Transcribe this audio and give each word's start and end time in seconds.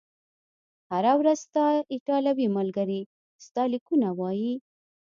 هره 0.91 1.13
ورځ، 1.19 1.39
ستا 1.47 1.65
ایټالوي 1.95 2.47
ملګري 2.57 3.01
ستا 3.45 3.63
لیکونه 3.73 4.07
وایي؟ 4.19 4.53